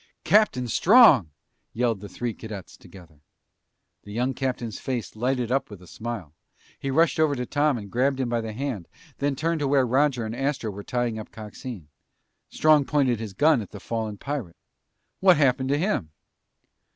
[0.23, 1.29] "Captain Strong!"
[1.73, 3.19] yelled the three cadets together.
[4.01, 6.33] The young captain's face lighted up with a smile.
[6.79, 8.87] He rushed over to Tom and grabbed him by the hand,
[9.19, 11.87] then turned to where Roger and Astro were tying up Coxine.
[12.49, 14.57] Strong pointed his gun at the fallen pirate.
[15.19, 16.09] "What happened to him?"